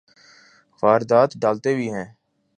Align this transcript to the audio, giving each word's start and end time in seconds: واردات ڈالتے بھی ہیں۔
واردات 0.83 1.29
ڈالتے 1.41 1.71
بھی 1.75 1.87
ہیں۔ 1.93 2.07